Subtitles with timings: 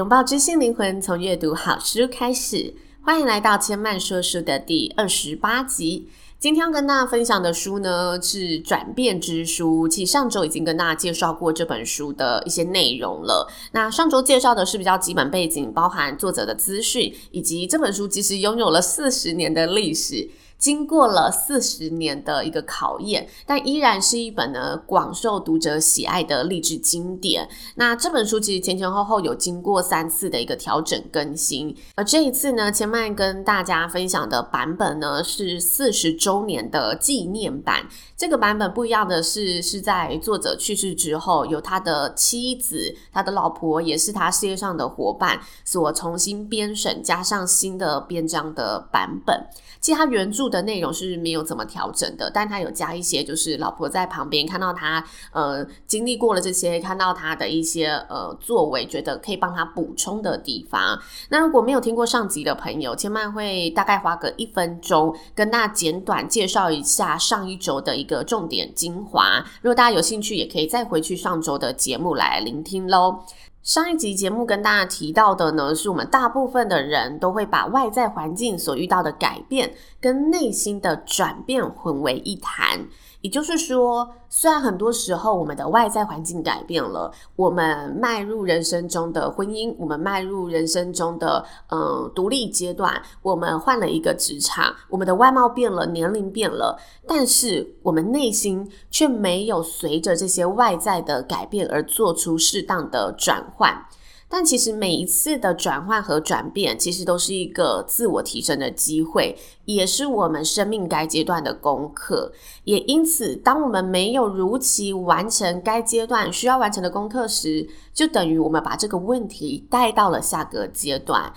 [0.00, 2.72] 拥抱知性灵魂，从阅读好书开始。
[3.02, 6.08] 欢迎来到千嫚说书的第二十八集。
[6.38, 9.86] 今天要跟大家分享的书呢，是《转变之书》。
[9.90, 13.46] 其实上周已经跟大家介绍过这本书的一些内容了。
[13.72, 20.26] 那上周介绍的是比较基本背景，包含作者的资讯，以及这本书其实拥有了四十年的历史。
[20.60, 27.48] 经过了四十年的一个考验，但依然是一本呢广受读者喜爱的励志经典。
[27.76, 37.88] 那这本书其实前前后后有经过三次的一个调整更新，而这一次呢，千嫚跟大家分享的版本呢是四十周年的纪念版。
[38.14, 49.46] 这个版本不一样的是，是在作者去世之后，由他的妻子、他的老婆，也是他事业上的伙伴所重新编审，加上新的编章的版本。
[49.80, 61.00] 其实他原著的内容是没有怎么调整的，但他有加一些，就是老婆在旁边看到他呃经历过了这些，看到他的一些呃作为，觉得可以帮他补充的地方。
[61.28, 69.44] 那如果没有听过上集的朋友，千万会大概花个一分钟跟大家简短介绍一下上一周的一个重点精华。
[69.62, 73.20] 如果大家有兴趣，也可以再回去上周的节目来聆听喽。
[73.62, 82.86] 上一集节目跟大家提到的呢，是我们大部分的人都会把外在环境所遇到的改变跟内心的转变混为一谈。
[83.22, 103.84] 也就是说，虽然很多时候我们的外在环境改变了，我们迈入人生中的婚姻，我们迈入人生中的嗯独立阶段，我们换了一个职场，我们的外貌变了，年龄变了，但是我们内心却没有随着这些外在的改变而做出适当的转换。
[104.32, 112.32] 但其实每一次的转换和转变，其实都是一个自我提升的机会，也是我们生命该阶段的功课。
[112.62, 121.32] 也因此，当我们没有如期完成该阶段需要完成的功课时，就等于我们把这个问题带到了下个阶段。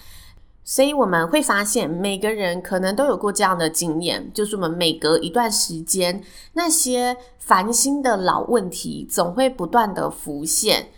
[0.63, 10.89] 所以我们会发现，每个人可能都有过这样的经验，就是我们每隔一段时间，那些烦心的老问题总会不断的浮现。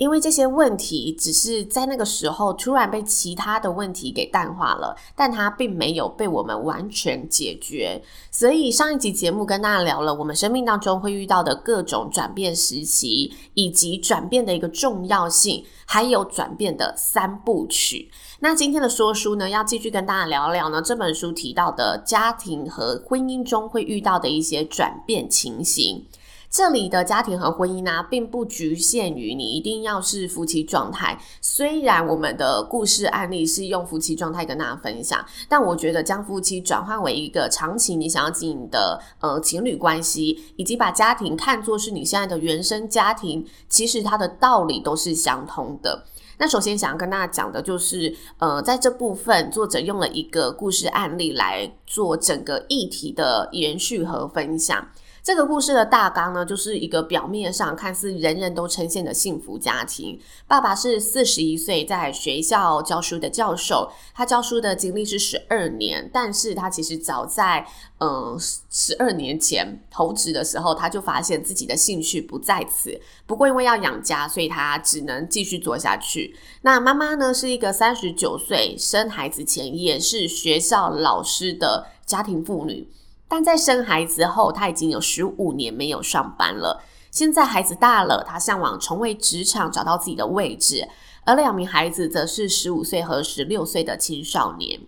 [0.00, 8.02] 因为这些问题只是在那个时候突然被其他的问题给淡化了，但它并没有被我们完全解决。
[8.30, 18.10] 所以上一集节目跟大家聊了我们生命当中会遇到的各种转变时期，以及转变的一个重要性，还有转变的三部曲。
[18.38, 26.06] 那今天的说书呢，要继续跟大家聊聊呢这本书提到的家庭和婚姻中会遇到的一些转变情形。
[26.50, 31.16] 这里的家庭和婚姻呢、并不局限于你一定要是夫妻状态。
[31.40, 46.04] 虽然我们的故事案例是用夫妻状态跟大家分享，但我觉得将夫妻转换为一个长期你想要经营的呃情侣关系，以及把家庭看作是你现在的原生家庭，其实它的道理都是相通的。
[46.38, 54.88] 那首先想要跟大家讲的就是，呃，在这部分作者用了一个故事案例来做整个议题的延续和分享。
[55.22, 60.18] 这个故事的大纲呢，就是一个表面上看似人人都称羡的幸福家庭。
[60.46, 67.66] 爸爸是四十一岁在学校教书的教授，他教书的经历是十二年，但是他其实早在
[67.98, 68.34] 嗯
[68.70, 72.98] 十二年前投职的时候，他就发现自己的兴趣不在此。
[73.26, 76.34] 不过因为要养家，所以他只能继续做下去。
[76.62, 82.88] 那妈妈呢，是一个三十九岁生孩子前也是学校老师的家庭妇女。
[83.30, 86.82] 但在生孩子后，他已经有十五年没有上班了。
[87.12, 90.88] 现在孩子大了，他向往重回职场，找到自己的位置。
[91.24, 94.80] 而两名孩子则是十五岁和十六岁的青少年。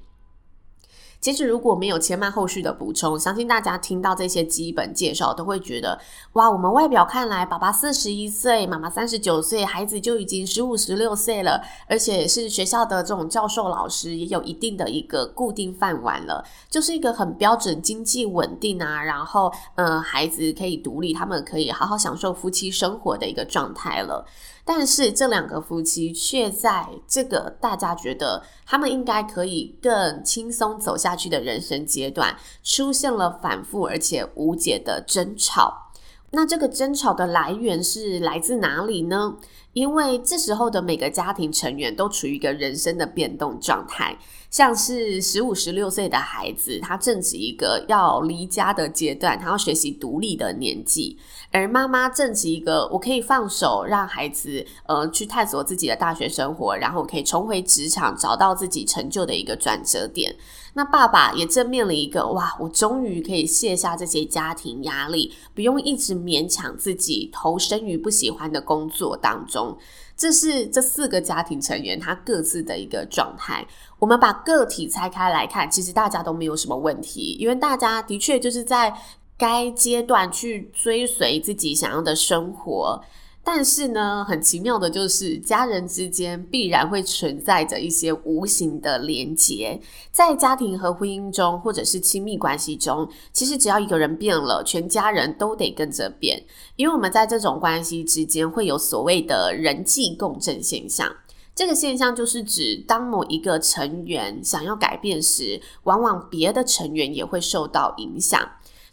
[1.23, 5.97] 其实如果没有千嫚后续的补充，相信大家听到这些基本介绍都会觉得，
[6.33, 24.27] 哇，我们外表看来，爸爸四十一岁，妈妈三十九岁，孩子就已经十五、十六岁了，而且是学校的这种教授老师，也有一定的一个固定饭碗了，就是一个很标准、经济稳定啊，然后，呃，孩子可以独立，他们可以好好享受夫妻生活的一个状态了。
[24.65, 35.91] 但是这两个夫妻却在这个大家觉得他们应该可以更轻松走下去的人生阶段，出现了反复而且无解的争吵。
[36.35, 39.37] 那这个争吵的来源是来自哪里呢？
[39.75, 44.17] 因为这时候的每个家庭成员都处于一个人生的变动状态，
[44.51, 51.17] 像是十五、十六岁的孩子，他正值一个要离家的阶段，他要学习独立的年纪；
[51.51, 60.35] 而妈妈正值一个我可以放手让孩子呃去探索自己的大学生活，然后可以重回职场，找到自己成就的一个转折点。
[60.75, 69.77] 那爸爸也正面临一个哇，我终于可以卸下这些家庭压力，不用一直勉强自己投身于不喜欢的工作当中。
[70.17, 73.67] 这是这四个家庭成员他各自的一个状态。
[73.99, 78.95] 我们把个体拆开来看，其实大家都没有什么问题，因为大家的确就是在
[79.37, 83.03] 该阶段去追随自己想要的生活。
[83.45, 89.81] 但是呢，很奇妙的就是，家人之间必然会存在着一些无形的连结，
[90.13, 96.41] 在家庭和婚姻中，或者是亲密关系中，其实只要一个人变了，全家人都得跟着变。
[96.77, 101.13] 因为我们在这种关系之间会有所谓的人际共振现象，
[101.53, 108.41] 这个现象就是指，当某一个成员想要改变时，往往别的成员也会受到影响。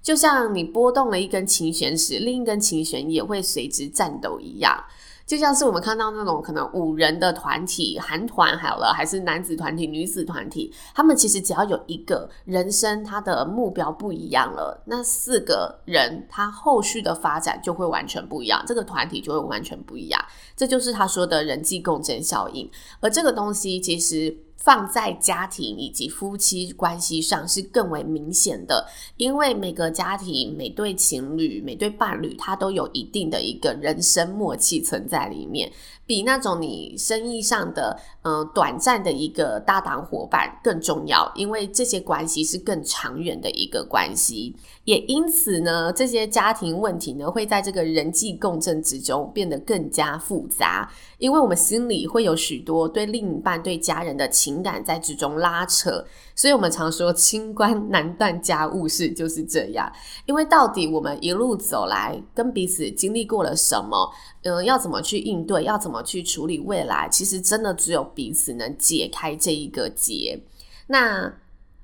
[0.10, 4.84] 就像你拨动了一根琴弦时，另一根琴弦也会随之颤抖一样。
[5.28, 20.20] 就像是我们看到那种可能五人的团体，韩团好了，还是男子团体、女子团体，他们其实只要有一个人生他的目标不一样了，那四个人他后续的发展就会完全不一样，这个团体就会完全不一样。
[20.58, 22.68] 这就是他说的人际共振效应，
[23.00, 24.36] 而这个东西其实。
[24.60, 28.86] 放在家庭以及夫妻关系上是更为明显的，
[29.18, 35.72] 因为每个家庭、每对情侣、每对伴侣，它都有一定的一个人生默契存在里面。
[36.10, 56.04] 比那种你生意上的嗯、短暂的一个搭档伙伴更重要，因为这些关系是更长远的一个关系，也因此呢，这些家庭问题呢会在这个人际共振之中变得更加复杂，因为我们心里会有许多对另一半、对家人的情感在之中拉扯。
[56.40, 59.92] 所以，我们常说“清官难断家务事”就是这样。
[60.26, 64.10] 因为到底我们一路走来，跟彼此经历过了什么，
[64.44, 70.40] 呃，要怎么去应对，要怎么去处理未来，其实真的只有彼此能解开这一个结。
[70.88, 71.34] 那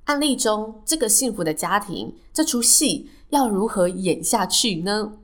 [0.05, 5.15] 案例中，这个幸福的家庭，这出戏要如何演下去呢？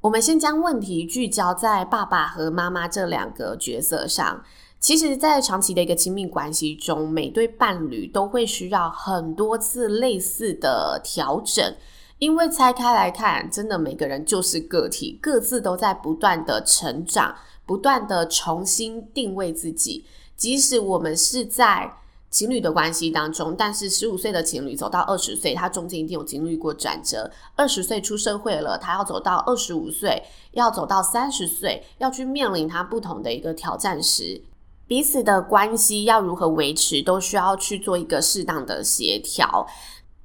[0.00, 4.42] 我们先将问题聚焦在爸爸和妈妈这两个角色上。
[4.82, 11.76] 其实，在长期的一个亲密关系中，每对伴侣都会需要很多次类似的调整，
[12.18, 20.04] 因为拆开来看，真的每个人就是个体，各自都在不断的成长，不断的重新定位自己。
[20.36, 21.98] 即使我们是在
[22.28, 27.30] 情侣的关系当中，但是十五岁的情侣走到二十岁，他中间一定有经历过转折。
[27.54, 34.42] 二十岁出社会了，他要走到二十五岁，要走到三十岁，要去面临他不同的一个挑战时。
[34.92, 39.66] 彼此的关系要如何维持，都需要去做一个适当的协调。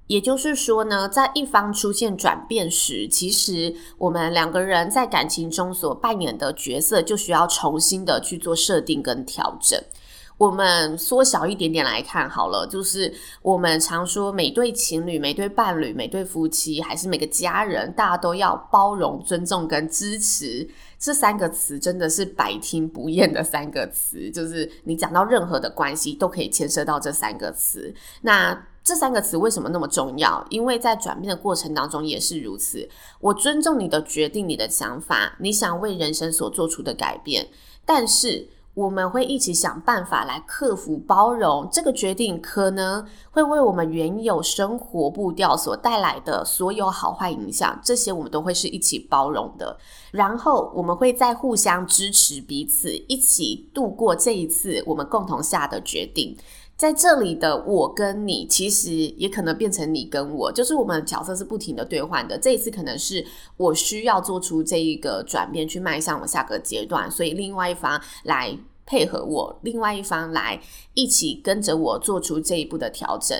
[0.07, 9.81] 也就是说呢，在一方出现转变时，其实我们两个人在感情中所扮演的角色，就需要重新的去做设定跟调整。
[10.37, 13.11] 我们缩小一点点来看好了，就是
[13.41, 20.69] 我们常说每对情侣、每对伴侣、每对夫妻，还是每个家人，大家都要包容、尊重跟支持。
[20.99, 27.91] 这三个词真的是百听不厌的三个词，就是你讲到任何的关系，都可以牵涉到这三个词。
[28.21, 30.45] 那这三个词为什么那么重要？
[30.51, 32.87] 因为在转变的过程当中也是如此。
[33.19, 37.47] 我尊重你的决定、你的想法，你想为人生所做出的改变，
[37.83, 38.49] 但是。
[38.77, 49.75] 我们会一起想办法来克服、包容这个决定，可能会为我们原有生活步调所带来的所有好坏影响，这些我们都会是一起包容的。
[50.11, 56.37] 然后我们会再互相支持彼此，一起度过这一次我们共同下的决定。
[56.77, 62.37] 在这里的我跟你，其实也可能变成你跟我，就是我们角色是不停的兑换的。
[62.37, 63.25] 这一次可能是
[63.57, 68.55] 我需要做出这一个转变，去迈向我下个阶段，所以另外一方来
[68.85, 70.61] 配合我，另外一方来
[70.93, 73.35] 一起跟着我做出这一步的调整。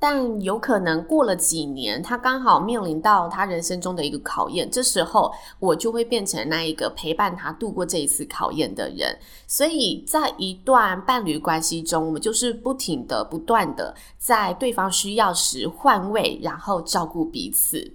[0.00, 9.14] 但有可能过了几年，他刚好面临到他人生中的一个考验，这时候我就会变成那一个陪伴他度过这一次考验的人。
[9.46, 17.92] 所以在一段伴侣关系中，我们就是不停的、不断的在对方需要时换位，然后照顾彼此。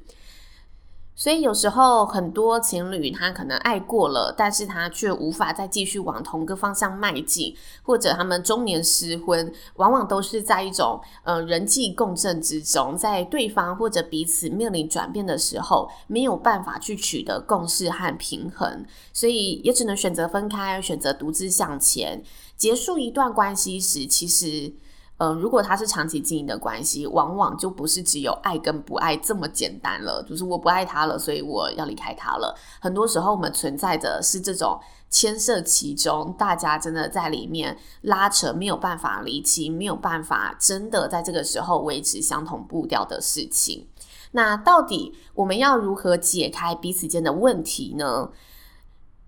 [1.18, 22.22] 所以有时候很多情侣他可能爱过了，但是他却无法再继续往同个方向迈进，或者他们中年失婚，往往都是在一种呃人际共振之中，在对方或者彼此面临转变的时候，没有办法去取得共识和平衡，所以也只能选择分开，选择独自向前。
[22.58, 24.74] 结束一段关系时，其实。
[25.18, 30.22] 呃，如果他是长期经营的关系，往往就不是只有爱跟不爱这么简单了。
[30.28, 32.54] 就是我不爱他了，所以我要离开他了。
[32.82, 34.78] 很多时候，我们存在的是这种
[35.10, 43.88] 牵涉其中，大家真的在里面拉扯，没有办法离奇，没有办法真的在这个时候维持相同步调的事情。
[44.32, 48.30] 那到底我们要如何解开彼此间的问题呢？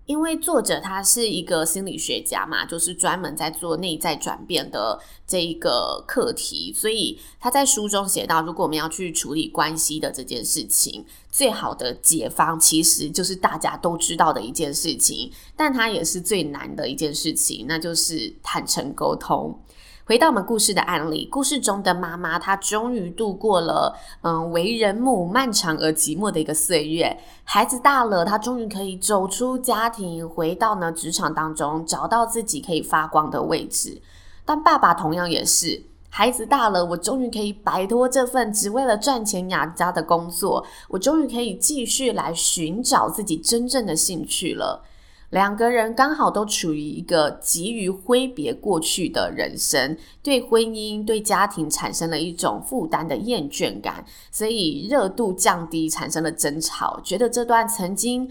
[0.08, 19.60] 因为作者他是一个心理学家嘛，就是专门在做内在转变的这一个课题，所以他在书中写到，如果我们要去处理关系的这件事情，最好的解方其实就是大家都知道的一件事情，但它也是最难的一件事情，那就是坦诚沟通。
[20.08, 27.14] 回到我们故事的案例，故事中的妈妈，她终于度过了嗯为人母漫长而寂寞的一个岁月。
[27.44, 34.00] 孩子大了，她终于可以走出家庭，回到呢职场当中，找到自己可以发光的位置。
[34.46, 44.82] 但爸爸同样也是，孩子大了，我终于可以摆脱这份只为了赚钱养家的工作，我终于可以继续来寻找自己真正的兴趣了。
[45.30, 58.30] 两个人刚好都处于一个急于挥别过去的人生，对婚姻、对家庭产生了一种负担的厌倦感，所以热度降低，产生了争吵，觉得这段曾经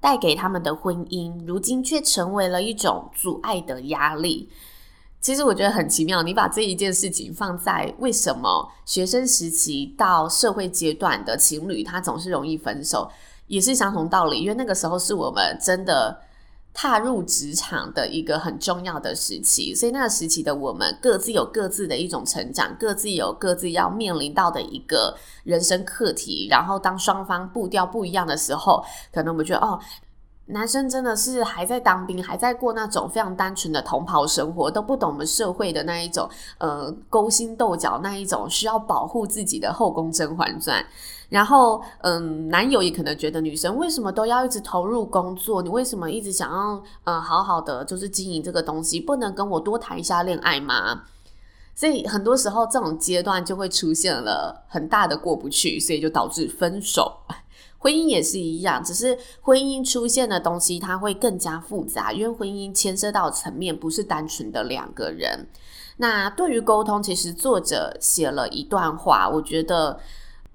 [0.00, 4.48] 带给他们的婚姻，如今却成为了一种阻碍的压力。
[5.20, 13.10] 其实我觉得很奇妙，你把这一件事情放在为什么学生时期到社会阶段的情侣，他总是容易分手，
[13.46, 16.18] 也是相同道理，因为那个时候是我们真的。
[16.72, 26.46] 踏入职场的一个很重要的时期，所以那个时期的我们各自有各自的一种成长，各自有各自要面临到的一个人生课题。
[26.48, 29.78] 然后当双方步调不一样的时候，可能我们觉得哦，
[30.52, 36.28] 男生真的是还在当兵，还在过那种非常单纯的同袍生活，都不懂我们社会的那一种
[36.58, 40.82] 呃勾心斗角，那一种需要保护自己的《后宫甄嬛传》。
[41.28, 45.62] 然后，嗯，男友也可能觉得女生为什么都要一直投入工作？
[45.62, 51.02] 你为什么一直想要，嗯，好好的就是经营这个东西，不能跟我多谈一下恋爱吗？
[51.72, 57.16] 所以很多时候这种阶段就会出现了很大的过不去，所以就导致分手。
[57.80, 65.48] 婚姻也是一样，只是婚姻出现的东西它会更加复杂，因为婚姻牵涉到层面不是单纯的两个人。
[65.96, 69.98] 那对于沟通，其实作者写了一段话，我觉得。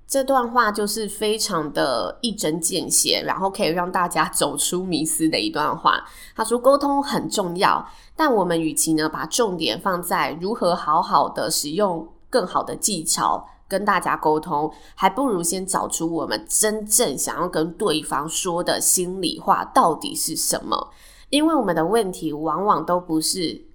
[0.08, 6.06] 这段话就是非常的一针见血，然后可以让大家走出迷思的一段话。
[6.36, 7.84] 他说：“沟通很重要，
[8.16, 20.92] 但我们与其呢把重点放在如何好好的使用更好的技巧跟大家沟通，还不如先找出我们真正想要跟对方说的心里话到底是什么。
[21.30, 23.66] 因为我们的问题往往都不是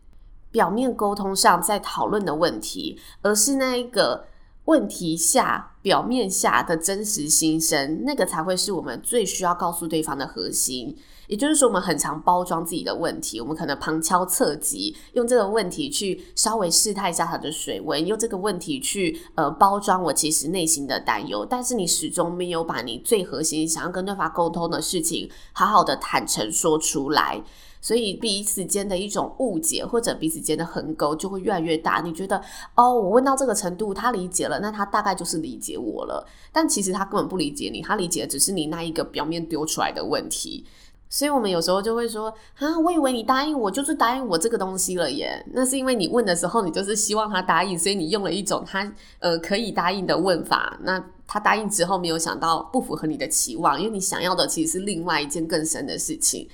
[0.51, 4.25] 表面沟通上在讨论的问题，而是那一个。”
[4.67, 10.97] 问题下表面下的真实心声，那个才会是我们最需要告诉对方的核心。
[11.31, 21.47] 也就是说，我们很常包装自己的问题，我们可能旁敲侧击，用这个问题去稍微试探一下他的水温，用这个问题去呃包装我其实内心的担忧。
[21.49, 27.41] 但是你始终没有把你最核心想要跟对方沟通的事情，好好的坦诚说出来。
[27.83, 32.03] 所以彼此间的一种误解，或者彼此间的鸿沟就会越来越大。
[32.05, 32.43] 你觉得
[32.75, 36.27] 哦，我问到这个程度，他理解了，那他大概就是理解我了。
[36.53, 40.67] 但其实他根本不理解你，他理解的只是你那一个表面丢出来的问题。
[41.13, 45.45] 所以我们有时候就会说啊，我以为你答应我就是答应我这个东西了耶。
[45.53, 50.79] 那是因为你问的时候，你就是希望他答应，所以你用了一种他呃可以答应的问法。
[50.83, 56.49] 那他答应之后，没有想到不符合你的期望，因为你想要的其实是另外一件更深的事情。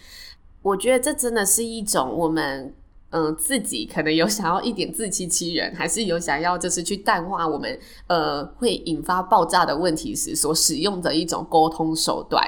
[0.62, 2.75] 我觉得这真的是一种我们，
[3.10, 12.42] 嗯、自己可能有想要一点自欺欺人，还是有想要就是去淡化我们，呃，会引发爆炸的问题时所使用的一种沟通手段，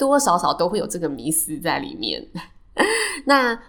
[0.00, 2.26] 多多少少都会有这个迷思在里面。
[3.26, 3.60] 那。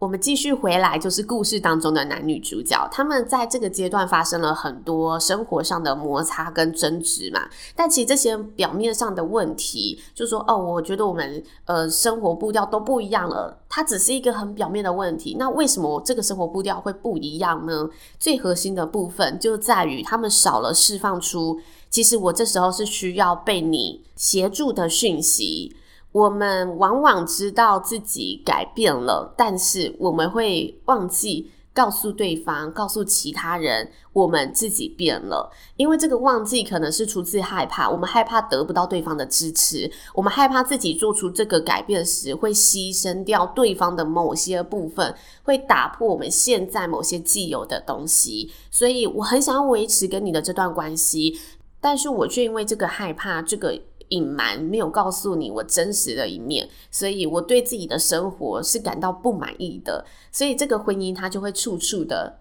[0.00, 7.46] 我们继续回来，就是故事当中的男女主角，他们在这个阶段发生了很多生活上的摩擦跟争执嘛。
[7.76, 15.36] 但其实这些表面上的问题，就说哦，我觉得我们呃生活步调都不一样了，它只是一个很表面的问题。
[15.38, 17.86] 那为什么这个生活步调会不一样呢？
[18.18, 25.76] 最核心的部分就在于他们少了释放出其实我这时候是需要被你协助的讯息。
[26.12, 31.50] 我们往往知道自己改变了，但是我们会忘记。
[31.72, 35.50] 告诉对方，告诉其他人，我们自己变了。
[35.76, 48.50] 因为这个忘记可能是出自害怕，我们害怕得不到对方的支持，我们害怕自己做出这个改变时会牺牲掉对方的某些部分，会打破我们现在某些既有的东西。
[48.68, 51.38] 所以我很想要维持跟你的这段关系，
[51.80, 53.80] 但是我却因为这个害怕，这个。
[54.10, 60.04] 隐瞒没有告诉你我真实的一面，所以我对自己的生活是感到不满意的。
[60.32, 62.40] 所以这个婚姻它就会处处的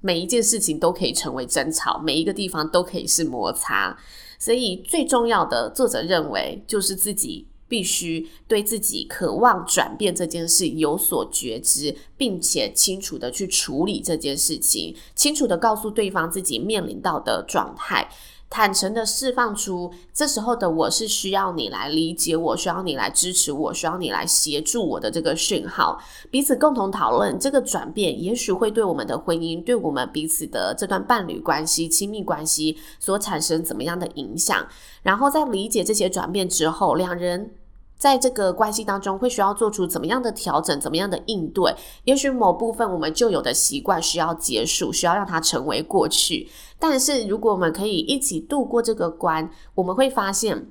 [0.00, 3.98] 每一件事情都可以成为争吵，每一个地方都可以是摩擦。
[4.38, 18.08] 所以最重要的，作者认为就是自己必须对自己渴望转变这件事有所觉知，并且清楚的去处理这件事情，清楚的告诉对方自己面临到的状态。
[18.50, 26.00] 坦诚的释放出，这时候的我是需要你来理解我，需要你来支持我，需要你来协助我的这个讯号，
[26.30, 34.66] 彼此共同讨论这个转变，也许会对我们的婚姻，对我们彼此的这段伴侣关系、亲密关系所产生怎么样的影响。
[35.02, 37.50] 然后在理解这些转变之后，两人。
[37.98, 41.74] 在这个关系当中，会需要做出怎么样的调整，怎么样的应对？
[42.04, 46.48] 也许某部分我们旧有的习惯需要结束，需要让它成为过去。
[46.78, 50.68] 但是，如果我们可以一起度过这个关，我们会发现，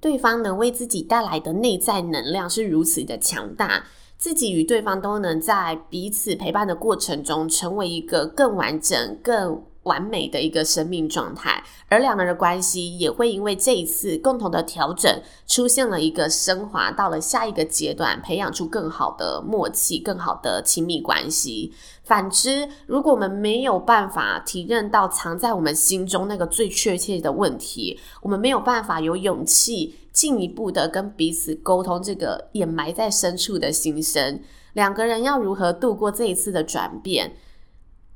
[0.00, 3.82] 对方能为自己带来的内在能量是如此的强大，
[4.16, 15.10] 自己与对方都能在彼此陪伴的过程中，成为一个更完整、更完美的一个生命状态，而两个人的关系也会因为这一次共同的调整，
[15.46, 21.72] 出现了一个升华，到了下一个阶段，培养出更好的默契、更好的亲密关系。
[22.04, 34.40] 反之，如果我们没有办法体认到藏在我们心中那个最确切的问题，我们没有办法有勇气进一步的跟彼此沟通这个掩埋在深处的心声，
[34.72, 37.32] 两个人要如何度过这一次的转变？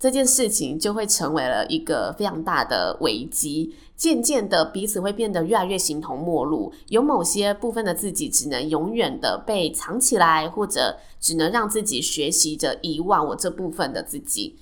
[0.02, 14.56] 这件事情就会成为了一个非常大的危机，渐渐的彼此会变得越来越形同陌路，有某些部分的自己只能永远的被藏起来，或者只能让自己学习着遗忘我这部分的自己。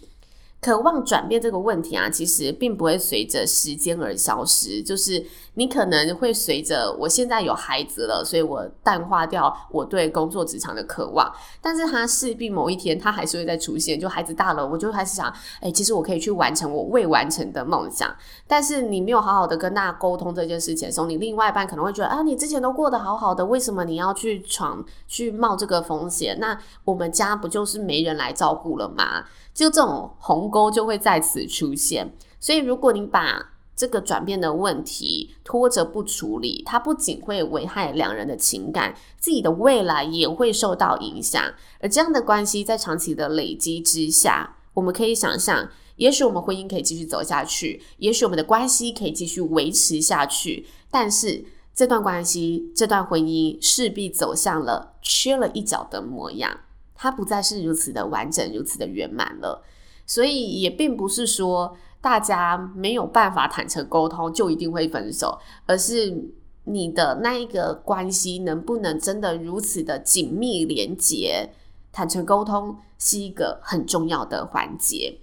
[0.61, 5.25] 渴望转变这个问题啊，其实并不会随着时间而消失，就是
[5.55, 13.99] 你可能会随着我现在有孩子了，所以我淡化掉我对工作职场的渴望，但是他势必某一天他还是会再出现。
[13.99, 18.15] 就孩子大了，我就开始想，哎，其实我可以去完成我未完成的梦想。
[18.47, 26.39] 但是你没有好好的跟大家沟通这件事情的时候，你另外一半可能会觉得啊，你之前都过得好好的，为什么你要去闯去冒这个风险？
[26.41, 29.25] 那我们家不就是没人来照顾了吗？
[29.53, 33.50] 就这种鸿沟就会在此出现，所以如果你把
[33.81, 41.43] 这个转变的问题拖着不处理，它不仅会危害两人的情感，自己的未来也会受到影响。
[41.81, 51.43] 而这样的关系在长期的累积之下，我们可以想象，也许我们婚姻可以继续走下去，也许我们的关系可以继续维持下去，但是
[51.75, 56.55] 这段关系、这段婚姻势必走向了缺了一角的模样。
[56.95, 59.65] 它不再是如此的完整，如此的圆满了，
[60.05, 66.33] 所以也并不是说大家没有办法坦诚沟通就一定会分手，而是
[66.65, 71.51] 你的那一个关系能不能真的如此的紧密连结，
[71.93, 75.19] 坦诚沟通是一个很重要的环节。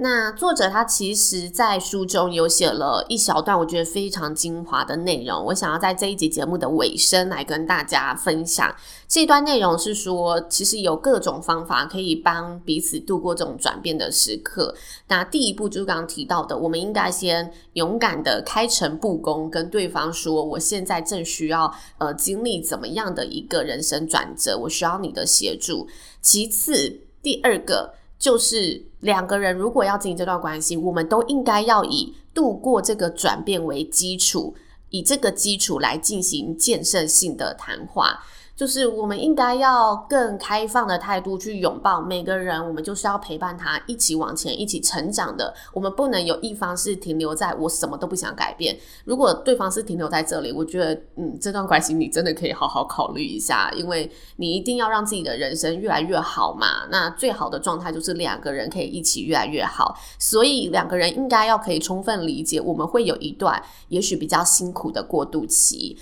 [0.00, 5.46] 那作者他其实，在书中有写了一小段，我觉得非常精华的内容。
[5.46, 8.72] 我想要在这一集节目的尾声来跟大家分享。
[9.08, 14.72] 这段内容是说，其实有各种方法可以帮彼此度过这种转变的时刻。
[15.08, 25.88] 那第一步就是刚刚提到的，我们应该先勇敢的开诚布公，跟对方说，我现在正需要呃经历怎么样的一个人生转折，我需要你的协助。
[26.22, 27.94] 其次，第二个。
[28.20, 34.54] 就是两个人如果要进行这段关系，我们都应该要以度过这个转变为基础，
[34.90, 38.24] 以这个基础来进行建设性的谈话。
[38.58, 45.54] 就是我们应该要更开放的态度去拥抱每个人，我们就是要陪伴他一起往前，一起成长的。
[45.72, 48.76] 我们不能有一方是停留在我什么都不想改变。
[49.04, 56.84] 如果对方是停留在这里，我觉得，嗯，这段关系你真的可以好好考虑一下，因为你一定要让自己的人生越来越好嘛。
[56.90, 59.96] 那最好的状态就是两个人可以一起越来越好。
[60.18, 65.96] 所以两个人应该要可以充分理解，我们会有一段也许比较辛苦的过渡期。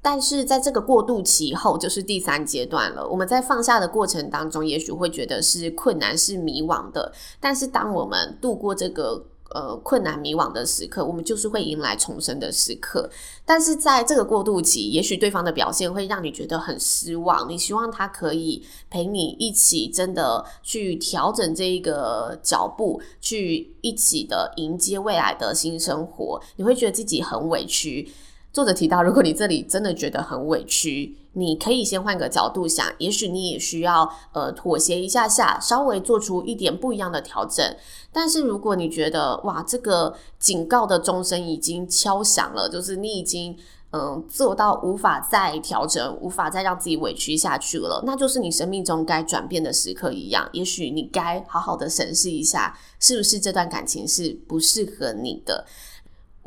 [0.00, 3.06] 但是在这个过渡期后，就是第三阶段了。
[3.08, 7.12] 我们在放下的过程当中，也许会觉得是困难、是迷惘的。
[7.40, 13.08] 但是当我们度过这个呃，困难迷惘的时刻，我们就是会迎来重生的时刻。
[13.46, 17.48] 但是在这个过渡期，也许对方的表现会让你觉得很失望。
[17.48, 26.38] 你希望他可以陪你一起，真的去调整这一个脚步，去一起的迎接未来的新生活。
[26.56, 28.12] 你会觉得自己很委屈。
[28.58, 37.64] 作者提到，如果你这里真的觉得很委屈，你可以先换个角度想，也许你也需要呃妥协一下下，稍微做出一点不一样的调整。
[38.12, 43.56] 但是如果你觉得哇，这个警告的钟声已经敲响了，就是你已经
[43.92, 50.48] 嗯做到无法再调整，无法再让自己委屈下去了，那就是你生命中该转变的时刻一样。
[50.52, 55.64] 也许你该好好的审视一下，是不是这段感情是不适合你的。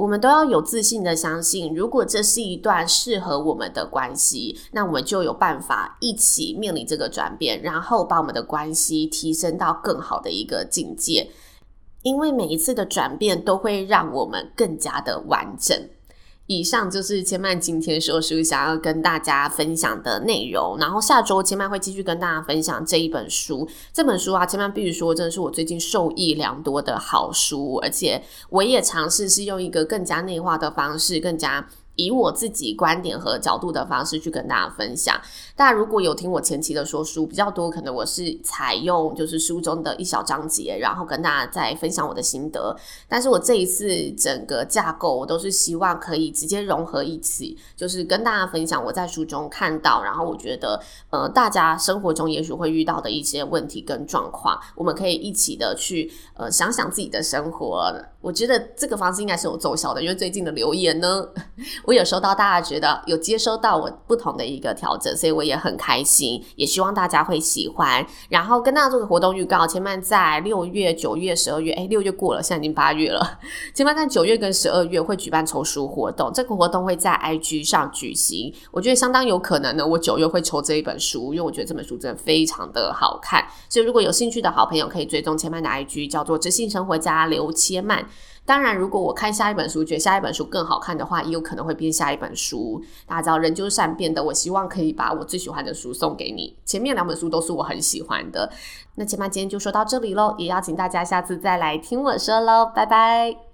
[0.01, 11.29] 我们都要有自信的相信，如果这是一段适合我们的关系，那我们就有办法一起面临这个转变，然后把我们的关系提升到更好的一个境界。
[12.01, 15.79] 因为每一次的转变都会让我们更加的完整。
[16.47, 20.77] 以上就是千曼今天说书想要跟大家分享的内容。
[20.79, 23.67] 然后下周千曼会继续跟大家分享这一本书。
[23.93, 31.67] 这本书啊，千曼必须说，真的是我最近受益良多的好书，而且我也尝试是用一个更加内化的方式，更加。
[32.05, 35.19] 以我自己观点和角度的方式去跟大家分享。
[35.55, 42.75] 大家如果有听我前期的说书比较多，可能我是采用就是书中的一小章节，然后跟大家再分享我的心得。
[43.07, 57.93] 但是我这一次整个架构，我都是希望可以直接融合一起，就是跟大家分享我在书中看到，然后我觉得呃大家生活中也许会遇到的一些问题跟状况，我们可以一起的去呃想想自己的生活。
[58.21, 61.27] 我觉得这个方式应该是有奏效的，因为最近的留言呢。
[61.85, 68.05] 我 我有收到大家觉得有接收到我不同的一个调整，所以我也很开心，也希望大家会喜欢。
[68.29, 73.39] 然后跟大家做个活动预告，千曼在六月、九月、十二月，诶，六月过了，现在已经八月了。
[73.73, 78.53] 千曼在九月跟十二月会举办抽书活动，这个活动会在 IG 上举行。
[78.71, 83.45] 我觉得相当有可能呢，我九月会抽这一本书，因为我觉得这本书真的非常的好看。
[83.67, 88.07] 所以如果有兴趣的好朋友，可以追踪千曼的 IG，叫做知性生活家刘千曼。
[88.45, 92.81] 当然，如果我看下一本书，觉得下一本书更好看的话，也有可能会编下一本书。
[93.05, 94.23] 大家知道，人就是善变的。
[94.23, 96.55] 我希望可以把我最喜欢的书送给你。
[96.65, 98.51] 前面两本书都是我很喜欢的。
[98.95, 103.50] 那千曼今天就说到这里喽，也邀请大家下次再来听我说喽，拜拜。